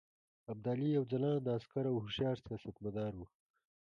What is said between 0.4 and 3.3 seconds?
ابدالي یو ځلانده عسکر او هوښیار سیاستمدار وو.